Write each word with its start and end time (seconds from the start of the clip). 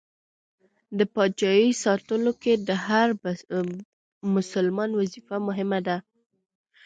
د 0.97 0.99
پاچایۍ 1.13 1.69
ساتلو 1.83 2.31
کې 2.41 2.53
د 2.67 2.69
هر 2.87 3.07
بسلمان 4.35 4.89
وظیفه 4.99 5.35
مهمه 5.47 5.79
ده. 5.87 5.97